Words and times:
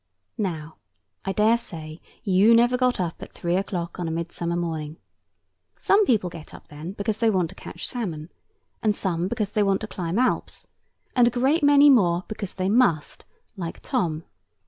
Now, 0.39 0.77
I 1.25 1.31
dare 1.31 1.59
say, 1.59 2.01
you 2.23 2.55
never 2.55 2.75
got 2.75 2.99
up 2.99 3.21
at 3.21 3.33
three 3.33 3.55
o'clock 3.55 3.99
on 3.99 4.07
a 4.07 4.11
midsummer 4.11 4.55
morning. 4.55 4.97
Some 5.77 6.07
people 6.07 6.27
get 6.27 6.55
up 6.55 6.69
then 6.69 6.93
because 6.93 7.19
they 7.19 7.29
want 7.29 7.49
to 7.49 7.55
catch 7.55 7.87
salmon; 7.87 8.31
and 8.81 8.95
some 8.95 9.27
because 9.27 9.51
they 9.51 9.61
want 9.61 9.79
to 9.81 9.87
climb 9.87 10.17
Alps; 10.17 10.65
and 11.15 11.27
a 11.27 11.29
great 11.29 11.61
many 11.61 11.91
more 11.91 12.23
because 12.27 12.55
they 12.55 12.67
must, 12.67 13.25
like 13.55 13.79
Tom. 13.81 14.23